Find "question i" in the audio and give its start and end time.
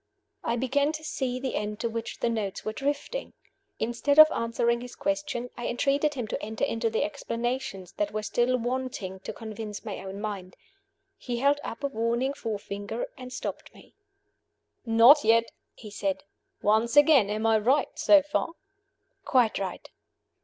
4.95-5.67